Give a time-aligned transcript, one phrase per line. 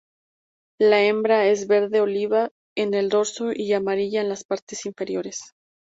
[0.79, 5.51] La hembra es verde oliva en el dorso y amarilla en las partes inferiores.